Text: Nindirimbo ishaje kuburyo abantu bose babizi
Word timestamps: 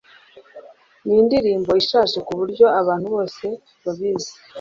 Nindirimbo 1.05 1.71
ishaje 1.81 2.17
kuburyo 2.27 2.65
abantu 2.81 3.07
bose 3.15 3.45
babizi 3.83 4.33